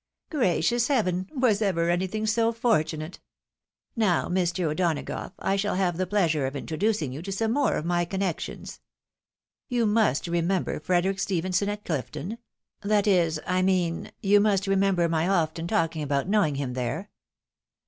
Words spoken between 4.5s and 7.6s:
O'Donagough, I shall have the pleasure of introducing you to some